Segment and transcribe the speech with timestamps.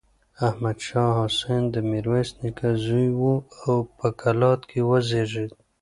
[0.47, 3.23] احمد شاه حسين د ميرويس نيکه زوی و
[3.63, 5.51] او په کلات کې وزېږېد.